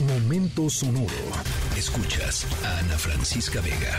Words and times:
Momento 0.00 0.68
sonoro. 0.68 1.08
Escuchas 1.74 2.46
a 2.62 2.80
Ana 2.80 2.98
Francisca 2.98 3.62
Vega. 3.62 3.98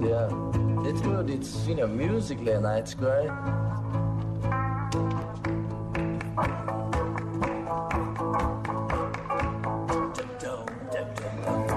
Yeah, 0.00 0.88
it's 0.88 1.00
good. 1.00 1.30
It's 1.30 1.66
you 1.66 1.74
know 1.74 1.88
musically 1.88 2.52
and 2.52 2.64
it's 2.64 2.94
great. 2.94 3.28
Bye. 11.20 11.67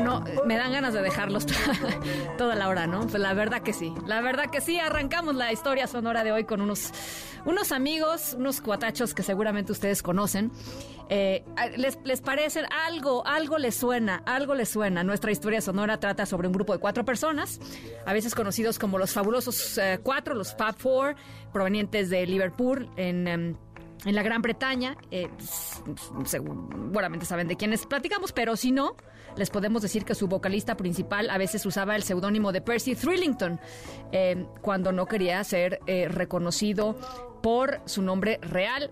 Bueno, 0.00 0.22
me 0.46 0.56
dan 0.56 0.70
ganas 0.70 0.94
de 0.94 1.02
dejarlos 1.02 1.44
toda 2.38 2.54
la 2.54 2.68
hora, 2.68 2.86
¿no? 2.86 3.00
Pues 3.00 3.14
la 3.14 3.34
verdad 3.34 3.62
que 3.62 3.72
sí. 3.72 3.92
La 4.06 4.20
verdad 4.20 4.48
que 4.48 4.60
sí. 4.60 4.78
Arrancamos 4.78 5.34
la 5.34 5.52
historia 5.52 5.88
sonora 5.88 6.22
de 6.22 6.30
hoy 6.30 6.44
con 6.44 6.60
unos, 6.60 6.92
unos 7.44 7.72
amigos, 7.72 8.34
unos 8.38 8.60
cuatachos 8.60 9.12
que 9.12 9.24
seguramente 9.24 9.72
ustedes 9.72 10.00
conocen. 10.00 10.52
Eh, 11.08 11.44
les, 11.76 11.98
les 12.04 12.20
parecen 12.20 12.66
algo, 12.86 13.26
algo 13.26 13.58
les 13.58 13.74
suena, 13.74 14.22
algo 14.24 14.54
les 14.54 14.68
suena. 14.68 15.02
Nuestra 15.02 15.32
historia 15.32 15.60
sonora 15.60 15.98
trata 15.98 16.26
sobre 16.26 16.46
un 16.46 16.52
grupo 16.52 16.74
de 16.74 16.78
cuatro 16.78 17.04
personas, 17.04 17.58
a 18.06 18.12
veces 18.12 18.36
conocidos 18.36 18.78
como 18.78 18.98
los 18.98 19.12
fabulosos 19.12 19.78
eh, 19.78 19.98
cuatro, 20.00 20.36
los 20.36 20.54
Fab 20.54 20.76
Four, 20.76 21.16
provenientes 21.52 22.08
de 22.08 22.24
Liverpool 22.24 22.88
en. 22.96 23.26
em, 23.26 23.56
en 24.04 24.14
la 24.14 24.22
Gran 24.22 24.42
Bretaña, 24.42 24.96
eh, 25.10 25.28
seguramente 26.24 27.26
saben 27.26 27.48
de 27.48 27.56
quiénes 27.56 27.84
platicamos, 27.84 28.30
pero 28.30 28.54
si 28.54 28.70
no, 28.70 28.94
les 29.38 29.50
podemos 29.50 29.82
decir 29.82 30.04
que 30.04 30.14
su 30.14 30.26
vocalista 30.26 30.76
principal 30.76 31.30
a 31.30 31.38
veces 31.38 31.64
usaba 31.64 31.94
el 31.94 32.02
seudónimo 32.02 32.50
de 32.50 32.60
Percy 32.60 32.96
Thrillington 32.96 33.60
eh, 34.10 34.46
cuando 34.60 34.90
no 34.90 35.06
quería 35.06 35.42
ser 35.44 35.78
eh, 35.86 36.08
reconocido 36.08 36.96
por 37.40 37.80
su 37.84 38.02
nombre 38.02 38.38
real, 38.42 38.90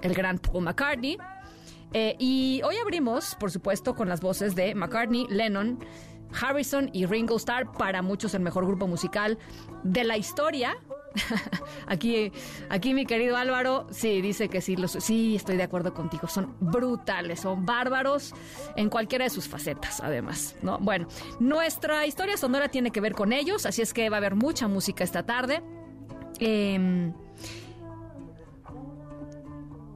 el 0.00 0.14
gran 0.14 0.38
Paul 0.38 0.64
McCartney. 0.64 1.18
Eh, 1.92 2.16
y 2.18 2.62
hoy 2.64 2.76
abrimos, 2.76 3.34
por 3.34 3.50
supuesto, 3.50 3.94
con 3.94 4.08
las 4.08 4.20
voces 4.20 4.54
de 4.54 4.74
McCartney, 4.74 5.26
Lennon, 5.28 5.78
Harrison 6.40 6.88
y 6.92 7.04
Ringo 7.04 7.36
Starr, 7.36 7.70
para 7.72 8.00
muchos 8.00 8.32
el 8.34 8.40
mejor 8.40 8.66
grupo 8.66 8.86
musical 8.86 9.38
de 9.82 10.04
la 10.04 10.16
historia. 10.16 10.76
aquí, 11.86 12.32
aquí 12.68 12.94
mi 12.94 13.06
querido 13.06 13.36
Álvaro, 13.36 13.86
sí, 13.90 14.20
dice 14.20 14.48
que 14.48 14.60
sí, 14.60 14.76
los, 14.76 14.92
sí, 14.92 15.36
estoy 15.36 15.56
de 15.56 15.64
acuerdo 15.64 15.92
contigo, 15.92 16.28
son 16.28 16.54
brutales, 16.60 17.40
son 17.40 17.66
bárbaros 17.66 18.34
en 18.76 18.88
cualquiera 18.88 19.24
de 19.24 19.30
sus 19.30 19.48
facetas, 19.48 20.00
además, 20.00 20.56
¿no? 20.62 20.78
Bueno, 20.78 21.08
nuestra 21.38 22.06
historia 22.06 22.36
sonora 22.36 22.68
tiene 22.68 22.90
que 22.90 23.00
ver 23.00 23.14
con 23.14 23.32
ellos, 23.32 23.66
así 23.66 23.82
es 23.82 23.92
que 23.92 24.08
va 24.08 24.16
a 24.16 24.18
haber 24.18 24.34
mucha 24.34 24.68
música 24.68 25.04
esta 25.04 25.24
tarde. 25.24 25.62
Em, 26.38 27.12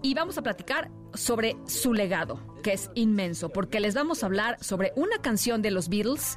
y 0.02 0.14
vamos 0.14 0.36
a 0.36 0.42
platicar 0.42 0.90
sobre 1.14 1.56
su 1.66 1.94
legado, 1.94 2.38
que 2.62 2.72
es 2.74 2.90
inmenso, 2.94 3.48
porque 3.48 3.80
les 3.80 3.94
vamos 3.94 4.22
a 4.22 4.26
hablar 4.26 4.62
sobre 4.62 4.92
una 4.96 5.18
canción 5.18 5.62
de 5.62 5.70
los 5.70 5.88
Beatles 5.88 6.36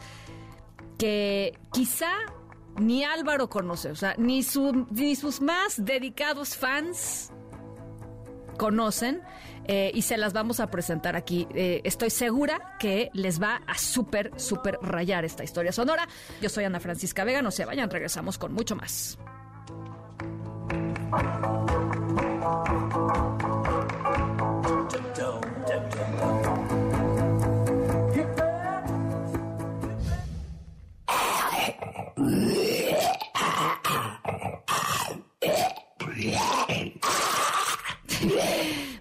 que 0.98 1.58
quizá 1.74 2.12
ni 2.78 3.04
Álvaro 3.04 3.50
conoce, 3.50 3.92
o 3.92 3.96
sea, 3.96 4.16
ni, 4.18 4.44
su- 4.44 4.88
ni 4.92 5.16
sus 5.16 5.42
más 5.42 5.84
dedicados 5.84 6.56
fans 6.56 7.32
conocen 8.58 9.22
eh, 9.68 9.92
y 9.94 10.02
se 10.02 10.18
las 10.18 10.34
vamos 10.34 10.60
a 10.60 10.68
presentar 10.72 11.16
aquí. 11.16 11.48
Eh, 11.54 11.82
estoy 11.84 12.10
segura 12.10 12.76
que 12.80 13.10
les 13.14 13.42
va 13.42 13.62
a 13.68 13.78
súper, 13.78 14.32
súper 14.38 14.80
rayar 14.82 15.26
esta 15.26 15.44
historia 15.44 15.72
sonora. 15.72 16.08
Yo 16.42 16.50
soy 16.50 16.64
Ana 16.64 16.80
Francisca 16.80 17.24
Vega, 17.24 17.42
no 17.42 17.52
se 17.52 17.66
vayan, 17.66 17.90
regresamos 17.90 18.38
con 18.38 18.54
mucho 18.54 18.76
más. 18.76 19.18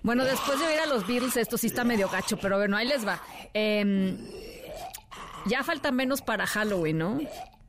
Bueno, 0.06 0.24
después 0.24 0.60
de 0.60 0.66
oír 0.66 0.78
a 0.78 0.86
los 0.86 1.04
Beatles, 1.04 1.36
esto 1.36 1.58
sí 1.58 1.66
está 1.66 1.82
medio 1.82 2.08
gacho, 2.08 2.36
pero 2.36 2.56
bueno, 2.58 2.76
ahí 2.76 2.86
les 2.86 3.04
va. 3.04 3.20
Em, 3.52 4.16
ya 5.46 5.64
falta 5.64 5.90
menos 5.90 6.22
para 6.22 6.46
Halloween, 6.46 6.98
¿no? 6.98 7.18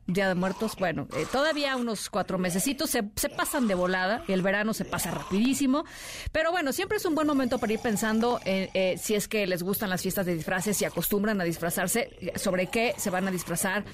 Día 0.06 0.28
de 0.28 0.36
Muertos, 0.36 0.76
bueno, 0.78 1.08
eh, 1.16 1.26
todavía 1.32 1.74
unos 1.76 2.08
cuatro 2.08 2.38
mesecitos 2.38 2.90
se, 2.90 3.02
pasan 3.02 3.66
de 3.66 3.74
volada, 3.74 4.22
el 4.28 4.42
verano 4.42 4.72
se 4.72 4.84
pasa 4.84 5.10
rapidísimo, 5.10 5.84
pero 6.30 6.52
bueno, 6.52 6.72
siempre 6.72 6.98
es 6.98 7.04
un 7.06 7.16
buen 7.16 7.26
momento 7.26 7.58
para 7.58 7.72
ir 7.72 7.80
pensando 7.80 8.38
en, 8.44 8.70
eh, 8.72 8.94
si 9.02 9.16
es 9.16 9.26
que 9.26 9.44
les 9.48 9.64
gustan 9.64 9.90
las 9.90 10.02
fiestas 10.02 10.24
de 10.24 10.36
disfraces, 10.36 10.76
si 10.76 10.84
acostumbran 10.84 11.40
a 11.40 11.44
disfrazarse, 11.44 12.32
sobre 12.36 12.68
qué 12.68 12.94
se 12.98 13.10
van 13.10 13.26
a 13.26 13.32
disfrazar 13.32 13.84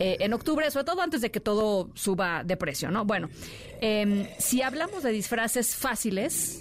eh, 0.00 0.16
en 0.18 0.32
octubre, 0.32 0.68
sobre 0.72 0.84
todo 0.84 1.00
antes 1.00 1.20
de 1.20 1.30
que 1.30 1.38
todo 1.38 1.90
suba 1.94 2.42
de 2.42 2.56
precio, 2.56 2.90
¿no? 2.90 3.04
Bueno, 3.04 3.28
em, 3.80 4.26
si 4.40 4.62
hablamos 4.62 5.04
de 5.04 5.12
disfraces 5.12 5.76
fáciles, 5.76 6.60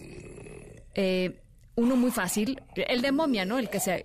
eh, 0.95 1.39
uno 1.75 1.95
muy 1.95 2.11
fácil, 2.11 2.61
el 2.75 3.01
de 3.01 3.11
momia, 3.11 3.45
¿no? 3.45 3.57
El 3.57 3.69
que 3.69 3.79
se 3.79 3.95
eh, 3.95 4.03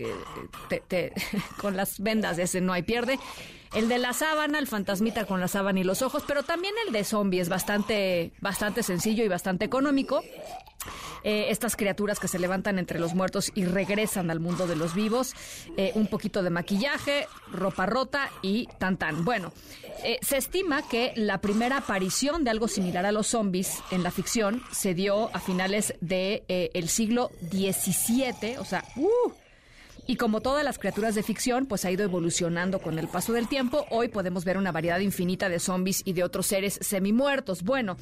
te- 0.68 0.82
te- 0.88 1.12
con 1.60 1.76
las 1.76 2.00
vendas, 2.00 2.38
ese 2.38 2.60
no 2.60 2.72
hay 2.72 2.82
pierde. 2.82 3.18
El 3.74 3.88
de 3.90 3.98
la 3.98 4.14
sábana, 4.14 4.58
el 4.58 4.66
fantasmita 4.66 5.26
con 5.26 5.40
la 5.40 5.48
sábana 5.48 5.80
y 5.80 5.84
los 5.84 6.00
ojos, 6.00 6.24
pero 6.26 6.42
también 6.42 6.72
el 6.86 6.92
de 6.94 7.04
zombie 7.04 7.40
es 7.40 7.50
bastante, 7.50 8.32
bastante 8.40 8.82
sencillo 8.82 9.22
y 9.24 9.28
bastante 9.28 9.66
económico. 9.66 10.22
Eh, 11.24 11.46
estas 11.50 11.76
criaturas 11.76 12.18
que 12.18 12.28
se 12.28 12.38
levantan 12.38 12.78
entre 12.78 12.98
los 12.98 13.14
muertos 13.14 13.50
y 13.54 13.64
regresan 13.64 14.30
al 14.30 14.40
mundo 14.40 14.66
de 14.66 14.76
los 14.76 14.94
vivos, 14.94 15.34
eh, 15.76 15.92
un 15.94 16.06
poquito 16.06 16.42
de 16.42 16.50
maquillaje, 16.50 17.26
ropa 17.52 17.86
rota 17.86 18.30
y 18.42 18.68
tan 18.78 18.96
tan. 18.96 19.24
Bueno, 19.24 19.52
eh, 20.04 20.18
se 20.22 20.36
estima 20.36 20.86
que 20.88 21.12
la 21.16 21.40
primera 21.40 21.78
aparición 21.78 22.44
de 22.44 22.50
algo 22.50 22.68
similar 22.68 23.06
a 23.06 23.12
los 23.12 23.28
zombies 23.28 23.78
en 23.90 24.02
la 24.02 24.10
ficción 24.10 24.62
se 24.72 24.94
dio 24.94 25.34
a 25.34 25.40
finales 25.40 25.94
del 26.00 26.42
de, 26.48 26.70
el 26.74 26.88
siglo 26.88 27.30
XVII, 27.50 28.58
o 28.58 28.64
sea, 28.64 28.84
¡uh! 28.96 29.32
Y 30.10 30.16
como 30.16 30.40
todas 30.40 30.64
las 30.64 30.78
criaturas 30.78 31.14
de 31.14 31.22
ficción, 31.22 31.66
pues 31.66 31.84
ha 31.84 31.90
ido 31.90 32.02
evolucionando 32.02 32.78
con 32.78 32.98
el 32.98 33.08
paso 33.08 33.34
del 33.34 33.46
tiempo. 33.46 33.84
Hoy 33.90 34.08
podemos 34.08 34.42
ver 34.46 34.56
una 34.56 34.72
variedad 34.72 35.00
infinita 35.00 35.50
de 35.50 35.60
zombies 35.60 36.00
y 36.02 36.14
de 36.14 36.24
otros 36.24 36.46
seres 36.46 36.78
semimuertos. 36.80 37.62
Bueno, 37.62 37.98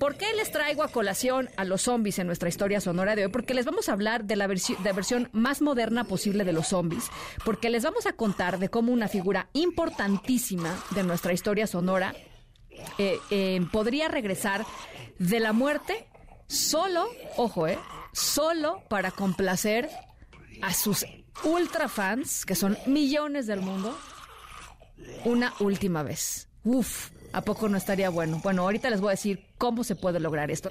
¿por 0.00 0.16
qué 0.16 0.32
les 0.32 0.50
traigo 0.50 0.82
a 0.82 0.88
colación 0.88 1.50
a 1.58 1.66
los 1.66 1.82
zombies 1.82 2.18
en 2.18 2.26
nuestra 2.26 2.48
historia 2.48 2.80
sonora 2.80 3.14
de 3.16 3.26
hoy? 3.26 3.30
Porque 3.30 3.52
les 3.52 3.66
vamos 3.66 3.90
a 3.90 3.92
hablar 3.92 4.24
de 4.24 4.36
la 4.36 4.46
versión 4.46 5.28
más 5.32 5.60
moderna 5.60 6.04
posible 6.04 6.44
de 6.44 6.54
los 6.54 6.68
zombies. 6.68 7.10
Porque 7.44 7.68
les 7.68 7.84
vamos 7.84 8.06
a 8.06 8.14
contar 8.14 8.58
de 8.58 8.70
cómo 8.70 8.90
una 8.90 9.08
figura 9.08 9.50
importantísima 9.52 10.82
de 10.92 11.02
nuestra 11.02 11.34
historia 11.34 11.66
sonora 11.66 12.14
eh, 12.96 13.18
eh, 13.28 13.60
podría 13.70 14.08
regresar 14.08 14.64
de 15.18 15.38
la 15.38 15.52
muerte 15.52 16.06
solo, 16.46 17.06
ojo, 17.36 17.66
eh, 17.66 17.78
solo 18.14 18.82
para 18.88 19.10
complacer 19.10 19.90
a 20.62 20.72
sus 20.72 21.04
ultra 21.44 21.88
fans, 21.88 22.44
que 22.44 22.54
son 22.54 22.76
millones 22.86 23.46
del 23.46 23.60
mundo, 23.60 23.96
una 25.24 25.52
última 25.60 26.02
vez. 26.02 26.48
Uf, 26.64 27.10
¿a 27.32 27.42
poco 27.42 27.68
no 27.68 27.76
estaría 27.76 28.10
bueno? 28.10 28.40
Bueno, 28.42 28.62
ahorita 28.62 28.90
les 28.90 29.00
voy 29.00 29.08
a 29.08 29.12
decir 29.12 29.46
cómo 29.58 29.84
se 29.84 29.96
puede 29.96 30.20
lograr 30.20 30.50
esto. 30.50 30.70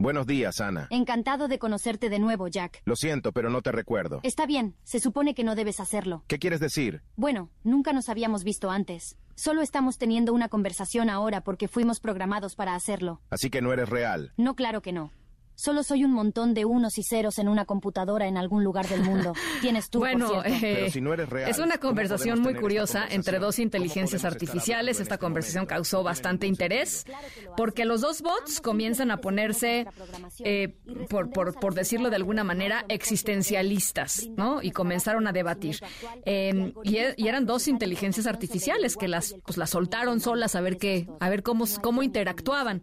Buenos 0.00 0.26
días, 0.26 0.60
Ana. 0.60 0.86
Encantado 0.90 1.48
de 1.48 1.58
conocerte 1.58 2.08
de 2.08 2.20
nuevo, 2.20 2.46
Jack. 2.46 2.82
Lo 2.84 2.94
siento, 2.94 3.32
pero 3.32 3.50
no 3.50 3.62
te 3.62 3.72
recuerdo. 3.72 4.20
Está 4.22 4.46
bien, 4.46 4.76
se 4.84 5.00
supone 5.00 5.34
que 5.34 5.42
no 5.42 5.56
debes 5.56 5.80
hacerlo. 5.80 6.24
¿Qué 6.28 6.38
quieres 6.38 6.60
decir? 6.60 7.02
Bueno, 7.16 7.50
nunca 7.64 7.92
nos 7.92 8.08
habíamos 8.08 8.44
visto 8.44 8.70
antes. 8.70 9.16
Solo 9.38 9.62
estamos 9.62 9.98
teniendo 9.98 10.32
una 10.32 10.48
conversación 10.48 11.08
ahora 11.08 11.42
porque 11.42 11.68
fuimos 11.68 12.00
programados 12.00 12.56
para 12.56 12.74
hacerlo. 12.74 13.20
Así 13.30 13.50
que 13.50 13.62
no 13.62 13.72
eres 13.72 13.88
real. 13.88 14.32
No, 14.36 14.56
claro 14.56 14.82
que 14.82 14.92
no. 14.92 15.12
Solo 15.60 15.82
soy 15.82 16.04
un 16.04 16.12
montón 16.12 16.54
de 16.54 16.64
unos 16.64 16.98
y 16.98 17.02
ceros 17.02 17.40
en 17.40 17.48
una 17.48 17.64
computadora 17.64 18.28
en 18.28 18.36
algún 18.36 18.62
lugar 18.62 18.86
del 18.86 19.02
mundo. 19.02 19.32
Tienes 19.60 19.90
tú, 19.90 19.98
Bueno, 19.98 20.28
por 20.32 20.44
cierto. 20.44 20.64
eh, 20.66 20.74
Pero 20.76 20.90
si 20.92 21.00
no 21.00 21.12
eres 21.12 21.28
real, 21.28 21.50
es 21.50 21.58
una 21.58 21.78
¿cómo 21.78 21.88
conversación 21.90 22.40
muy 22.40 22.54
curiosa 22.54 23.06
entre 23.10 23.40
dos 23.40 23.58
inteligencias 23.58 24.22
¿Cómo 24.22 24.28
podemos 24.30 24.42
estar 24.42 24.54
artificiales. 24.54 25.00
Esta 25.00 25.14
este 25.14 25.18
conversación 25.18 25.62
momento? 25.62 25.74
causó 25.74 26.02
bastante 26.04 26.46
interés 26.46 27.04
porque 27.56 27.84
los 27.84 28.02
dos 28.02 28.22
bots 28.22 28.60
comienzan 28.60 29.10
a 29.10 29.16
ponerse, 29.16 29.86
eh, 30.44 30.76
por, 31.10 31.30
por, 31.30 31.58
por 31.58 31.74
decirlo 31.74 32.08
de 32.10 32.16
alguna 32.16 32.44
manera, 32.44 32.84
existencialistas, 32.88 34.28
¿no? 34.36 34.62
Y 34.62 34.70
comenzaron 34.70 35.26
a 35.26 35.32
debatir. 35.32 35.80
Eh, 36.24 36.72
y, 36.84 36.98
e- 36.98 37.14
y 37.16 37.26
eran 37.26 37.46
dos 37.46 37.66
inteligencias 37.66 38.28
artificiales 38.28 38.96
que 38.96 39.08
las, 39.08 39.34
pues, 39.44 39.56
las 39.56 39.70
soltaron 39.70 40.20
solas 40.20 40.54
a 40.54 40.60
ver 40.60 40.76
qué, 40.78 41.08
a 41.18 41.28
ver 41.28 41.42
cómo, 41.42 41.64
cómo 41.82 42.04
interactuaban. 42.04 42.82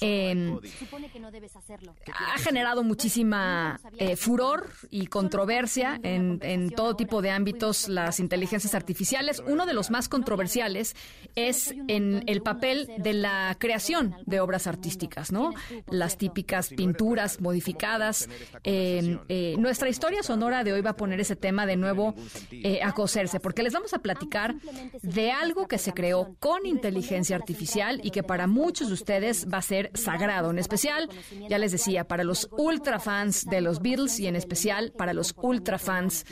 Eh, 0.00 0.54
Supone 0.78 1.10
que 1.10 1.20
no 1.20 1.30
debes 1.30 1.56
hacerlo. 1.56 1.94
ha 2.14 2.38
generado 2.38 2.82
muchísima 2.82 3.80
eh, 3.98 4.16
furor 4.16 4.70
y 4.90 5.06
controversia 5.06 6.00
en, 6.02 6.38
en 6.42 6.70
todo 6.70 6.96
tipo 6.96 7.22
de 7.22 7.30
ámbitos 7.30 7.88
las 7.88 8.20
inteligencias 8.20 8.74
artificiales. 8.74 9.42
Uno 9.46 9.66
de 9.66 9.74
los 9.74 9.90
más 9.90 10.08
controversiales 10.08 10.94
es 11.34 11.74
en 11.88 12.22
el 12.26 12.42
papel 12.42 12.90
de 12.98 13.12
la 13.12 13.56
creación 13.58 14.16
de 14.26 14.40
obras 14.40 14.66
artísticas, 14.66 15.32
¿no? 15.32 15.52
Las 15.88 16.16
típicas 16.18 16.68
pinturas 16.68 17.40
modificadas. 17.40 18.28
Eh, 18.62 19.18
eh, 19.28 19.54
nuestra 19.58 19.88
historia 19.88 20.22
sonora 20.22 20.64
de 20.64 20.72
hoy 20.72 20.80
va 20.80 20.90
a 20.90 20.96
poner 20.96 21.20
ese 21.20 21.36
tema 21.36 21.66
de 21.66 21.76
nuevo 21.76 22.14
eh, 22.50 22.80
a 22.82 22.92
coserse, 22.92 23.40
porque 23.40 23.62
les 23.62 23.72
vamos 23.72 23.94
a 23.94 23.98
platicar 23.98 24.54
de 25.02 25.30
algo 25.32 25.68
que 25.68 25.78
se 25.78 25.92
creó 25.92 26.34
con 26.38 26.66
inteligencia 26.66 27.36
artificial 27.36 28.00
y 28.02 28.10
que 28.10 28.22
para 28.22 28.46
muchos 28.46 28.88
de 28.88 28.94
ustedes 28.94 29.46
va 29.52 29.58
a 29.58 29.62
ser 29.62 29.83
sagrado, 29.94 30.50
en 30.50 30.58
especial, 30.58 31.08
ya 31.48 31.58
les 31.58 31.72
decía, 31.72 32.04
para 32.04 32.24
los 32.24 32.48
ultra 32.56 32.98
fans 32.98 33.44
de 33.44 33.60
los 33.60 33.80
Beatles 33.80 34.18
y 34.20 34.26
en 34.26 34.36
especial 34.36 34.92
para 34.96 35.12
los 35.12 35.34
ultra 35.42 35.78
fans 35.78 36.24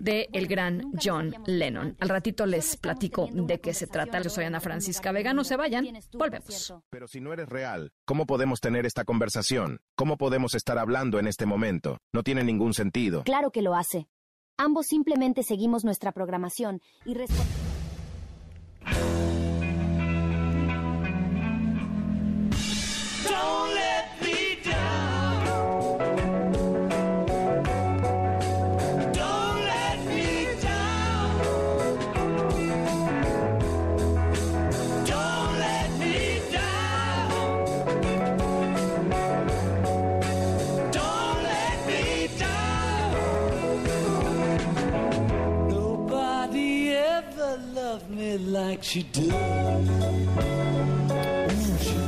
de 0.00 0.28
el 0.32 0.46
gran 0.46 0.92
John 1.02 1.34
Lennon. 1.46 1.96
Al 2.00 2.08
ratito 2.08 2.46
les 2.46 2.76
platico 2.76 3.28
de 3.32 3.60
qué 3.60 3.72
se 3.74 3.86
trata. 3.86 4.20
Yo 4.20 4.30
soy 4.30 4.44
Ana 4.44 4.60
Francisca 4.60 5.12
Vega, 5.12 5.32
no 5.32 5.44
se 5.44 5.56
vayan, 5.56 5.86
volvemos. 6.12 6.74
Pero 6.90 7.06
si 7.08 7.20
no 7.20 7.32
eres 7.32 7.48
real, 7.48 7.92
¿cómo 8.04 8.26
podemos 8.26 8.60
tener 8.60 8.86
esta 8.86 9.04
conversación? 9.04 9.80
¿Cómo 9.96 10.16
podemos 10.16 10.54
estar 10.54 10.78
hablando 10.78 11.18
en 11.18 11.26
este 11.26 11.46
momento? 11.46 11.98
No 12.12 12.22
tiene 12.22 12.44
ningún 12.44 12.74
sentido. 12.74 13.22
Claro 13.24 13.50
que 13.50 13.62
lo 13.62 13.74
hace. 13.74 14.08
Ambos 14.56 14.86
simplemente 14.86 15.42
seguimos 15.44 15.84
nuestra 15.84 16.10
programación 16.12 16.80
y 17.04 17.14
respo- 17.14 17.44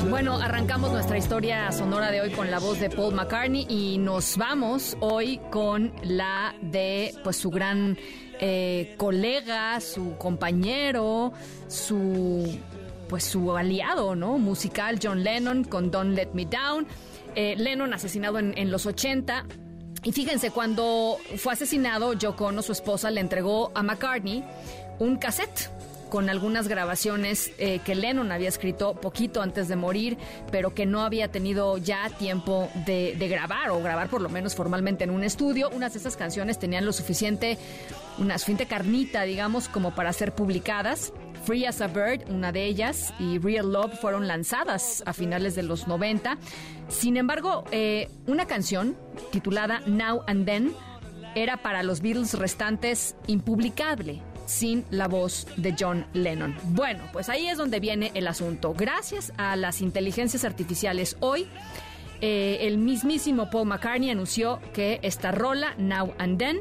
Bueno, 0.09 0.35
arrancamos 0.37 0.93
nuestra 0.93 1.19
historia 1.19 1.73
sonora 1.73 2.11
de 2.11 2.21
hoy 2.21 2.31
con 2.31 2.51
la 2.51 2.59
voz 2.59 2.79
de 2.81 2.91
Paul 2.91 3.15
McCartney 3.15 3.67
y 3.69 3.99
nos 3.99 4.37
vamos 4.37 4.97
hoy 5.01 5.41
con 5.51 5.93
la 6.03 6.55
de 6.61 7.15
pues 7.25 7.37
su 7.37 7.51
gran 7.51 7.99
eh, 8.41 8.95
colega, 8.97 9.81
su 9.81 10.17
compañero, 10.17 11.33
su 11.69 12.59
pues 13.09 13.25
su 13.25 13.57
aliado, 13.57 14.15
¿no? 14.15 14.39
Musical 14.39 14.99
John 15.03 15.25
Lennon 15.25 15.65
con 15.65 15.91
Don't 15.91 16.15
Let 16.15 16.31
Me 16.35 16.47
Down. 16.47 16.87
Eh, 17.35 17.57
Lennon 17.57 17.93
asesinado 17.93 18.39
en, 18.39 18.71
los 18.71 18.87
80. 18.87 19.47
Y 20.05 20.13
fíjense, 20.13 20.51
cuando 20.51 21.19
fue 21.37 21.53
asesinado, 21.53 22.13
Yoko 22.13 22.47
Ono, 22.47 22.63
su 22.63 22.73
esposa, 22.73 23.11
le 23.11 23.21
entregó 23.21 23.73
a 23.75 23.83
McCartney 23.83 24.45
un 25.01 25.17
cassette 25.17 25.71
con 26.11 26.29
algunas 26.29 26.69
grabaciones 26.69 27.53
eh, 27.59 27.79
que 27.85 27.95
Lennon 27.95 28.33
había 28.33 28.49
escrito 28.49 28.95
poquito 28.95 29.41
antes 29.41 29.69
de 29.69 29.77
morir, 29.77 30.19
pero 30.51 30.75
que 30.75 30.85
no 30.85 31.03
había 31.03 31.29
tenido 31.29 31.79
ya 31.79 32.11
tiempo 32.11 32.69
de, 32.85 33.17
grabar 33.31 33.71
o 33.71 33.81
grabar 33.81 34.09
por 34.09 34.21
lo 34.21 34.29
menos 34.29 34.55
formalmente 34.55 35.05
en 35.05 35.11
un 35.11 35.25
estudio. 35.25 35.71
Unas 35.71 35.95
de 35.95 36.01
esas 36.01 36.17
canciones 36.17 36.59
tenían 36.59 36.85
lo 36.85 36.93
suficiente, 36.93 37.57
una 38.19 38.37
suficiente 38.37 38.67
carnita, 38.67 39.23
digamos, 39.23 39.69
como 39.69 39.95
para 39.95 40.13
ser 40.13 40.35
publicadas. 40.35 41.13
Free 41.45 41.65
as 41.65 41.81
a 41.81 41.87
Bird, 41.87 42.29
una 42.29 42.53
de 42.53 42.67
ellas, 42.67 43.15
y 43.19 43.39
Real 43.39 43.73
Love 43.73 43.99
fueron 43.99 44.27
lanzadas 44.29 45.03
a 45.07 45.15
finales 45.15 45.55
de 45.55 45.63
los 45.63 45.89
90. 45.89 46.37
Sin 46.89 47.17
embargo, 47.17 47.65
eh, 47.71 48.11
una 48.27 48.47
canción 48.47 48.97
titulada 49.31 49.81
Now 49.87 50.23
and 50.27 50.45
Then 50.45 50.75
era 51.35 51.63
para 51.63 51.83
los 51.83 52.03
Beatles 52.03 52.35
restantes 52.35 53.15
impublicable 53.27 54.23
sin 54.51 54.85
la 54.91 55.07
voz 55.07 55.47
de 55.57 55.75
John 55.79 56.05
Lennon. 56.13 56.57
Bueno, 56.65 57.05
pues 57.13 57.29
ahí 57.29 57.47
es 57.47 57.57
donde 57.57 57.79
viene 57.79 58.11
el 58.15 58.27
asunto. 58.27 58.75
Gracias 58.77 59.33
a 59.37 59.55
las 59.55 59.81
inteligencias 59.81 60.45
artificiales 60.45 61.17
hoy, 61.21 61.47
eh, 62.21 62.59
el 62.63 62.77
mismísimo 62.79 63.49
Paul 63.49 63.69
McCartney 63.69 64.11
anunció 64.11 64.61
que 64.75 64.99
esta 65.03 65.31
rola, 65.31 65.75
Now 65.79 66.13
and 66.19 66.39
Then, 66.39 66.61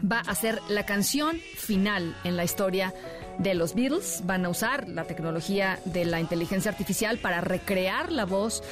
va 0.00 0.20
a 0.20 0.34
ser 0.34 0.60
la 0.68 0.84
canción 0.84 1.38
final 1.56 2.14
en 2.24 2.36
la 2.36 2.44
historia 2.44 2.92
de 3.38 3.54
los 3.54 3.74
Beatles. 3.74 4.20
Van 4.26 4.44
a 4.44 4.50
usar 4.50 4.86
la 4.88 5.04
tecnología 5.04 5.80
de 5.86 6.04
la 6.04 6.20
inteligencia 6.20 6.70
artificial 6.70 7.16
para 7.16 7.40
recrear 7.40 8.12
la 8.12 8.26
voz 8.26 8.62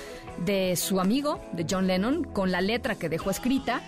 de 0.45 0.77
su 0.77 1.01
amigo, 1.01 1.43
de 1.53 1.67
John 1.69 1.87
Lennon, 1.87 2.25
con 2.25 2.53
la 2.53 2.61
letra 2.61 2.97
que 2.97 3.09
dejó 3.09 3.31
escrita. 3.31 3.81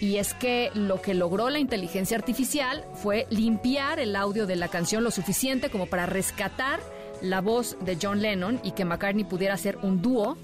Y 0.00 0.16
es 0.16 0.32
que 0.32 0.70
lo 0.74 1.02
que 1.02 1.14
logró 1.14 1.50
la 1.50 1.58
inteligencia 1.58 2.16
artificial 2.16 2.84
fue 2.94 3.26
limpiar 3.28 4.00
el 4.00 4.16
audio 4.16 4.46
de 4.46 4.56
la 4.56 4.68
canción 4.68 5.04
lo 5.04 5.10
suficiente 5.10 5.68
como 5.68 5.86
para 5.86 6.06
rescatar 6.06 6.80
la 7.20 7.42
voz 7.42 7.76
de 7.84 7.98
John 8.00 8.22
Lennon 8.22 8.60
y 8.64 8.72
que 8.72 8.86
McCartney 8.86 9.24
pudiera 9.24 9.54
hacer 9.54 9.76
un 9.82 10.00
dúo 10.00 10.38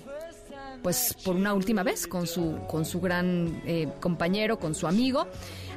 pues 0.82 1.16
por 1.24 1.36
una 1.36 1.54
última 1.54 1.82
vez 1.82 2.06
con 2.06 2.26
su 2.26 2.58
con 2.68 2.84
su 2.84 3.00
gran 3.00 3.62
eh, 3.66 3.88
compañero, 4.00 4.58
con 4.58 4.74
su 4.74 4.86
amigo, 4.86 5.26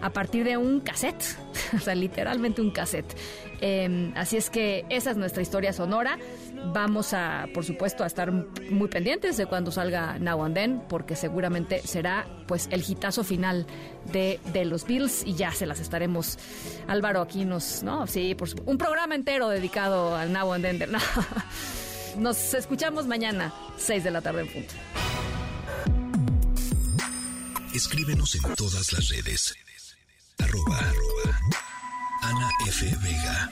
a 0.01 0.11
partir 0.11 0.45
de 0.45 0.57
un 0.57 0.79
cassette, 0.79 1.23
o 1.75 1.79
sea, 1.79 1.95
literalmente 1.95 2.61
un 2.61 2.71
cassette. 2.71 3.15
Eh, 3.61 4.11
así 4.15 4.37
es 4.37 4.49
que 4.49 4.85
esa 4.89 5.11
es 5.11 5.17
nuestra 5.17 5.41
historia 5.41 5.73
sonora. 5.73 6.17
Vamos 6.73 7.13
a, 7.13 7.47
por 7.53 7.65
supuesto, 7.65 8.03
a 8.03 8.07
estar 8.07 8.31
muy 8.31 8.87
pendientes 8.87 9.37
de 9.37 9.45
cuando 9.45 9.71
salga 9.71 10.17
Now 10.19 10.43
and 10.43 10.55
Then, 10.55 10.81
porque 10.87 11.15
seguramente 11.15 11.81
será 11.85 12.27
pues 12.47 12.67
el 12.71 12.83
hitazo 12.87 13.23
final 13.23 13.65
de, 14.11 14.39
de 14.53 14.65
los 14.65 14.85
Bills 14.85 15.23
y 15.25 15.33
ya 15.35 15.51
se 15.51 15.65
las 15.65 15.79
estaremos. 15.79 16.37
Álvaro 16.87 17.21
aquí 17.21 17.45
nos, 17.45 17.83
¿no? 17.83 18.07
Sí, 18.07 18.35
por 18.35 18.49
supuesto. 18.49 18.71
Un 18.71 18.77
programa 18.77 19.15
entero 19.15 19.49
dedicado 19.49 20.15
al 20.15 20.31
Now 20.31 20.53
and 20.53 20.63
Then. 20.63 20.79
no. 20.91 20.99
Nos 22.17 22.53
escuchamos 22.53 23.07
mañana, 23.07 23.53
6 23.77 24.03
de 24.03 24.11
la 24.11 24.21
tarde 24.21 24.41
en 24.41 24.47
punto. 24.47 24.73
Escríbenos 27.73 28.35
en 28.35 28.55
todas 28.55 28.91
las 28.93 29.09
redes. 29.09 29.53
Arroba, 30.39 30.77
arroba. 30.77 31.39
Ana 32.23 32.49
F. 32.67 32.85
Vega. 33.01 33.49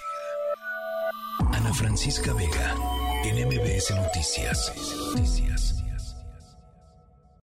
Ana 1.54 1.74
Francisca 1.74 2.34
Vega. 2.34 2.76
En 3.24 3.48
MBS 3.48 3.92
Noticias. 3.92 4.74
Noticias. 5.16 5.76